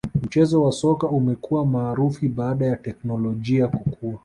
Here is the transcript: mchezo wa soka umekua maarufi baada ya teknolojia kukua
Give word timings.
mchezo 0.23 0.61
wa 0.63 0.71
soka 0.71 1.07
umekua 1.07 1.65
maarufi 1.65 2.27
baada 2.27 2.65
ya 2.65 2.75
teknolojia 2.75 3.67
kukua 3.67 4.19